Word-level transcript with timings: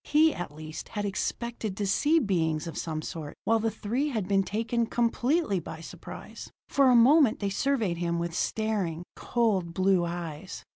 He, 0.03 0.33
at 0.33 0.51
least, 0.51 0.89
had 0.89 1.05
expected 1.05 1.77
to 1.77 1.85
see 1.85 2.17
beings 2.17 2.65
of 2.65 2.75
some 2.75 3.03
sort, 3.03 3.35
while 3.43 3.59
the 3.59 3.69
three 3.69 4.09
had 4.09 4.27
been 4.27 4.41
taken 4.41 4.87
completely 4.87 5.59
by 5.59 5.79
surprise. 5.81 6.49
For 6.69 6.89
a 6.89 6.95
moment 6.95 7.39
they 7.39 7.51
surveyed 7.51 7.97
him 7.97 8.17
with 8.17 8.33
staring, 8.33 9.03
cold 9.15 9.75
blue 9.75 10.03
eyes. 10.03 10.65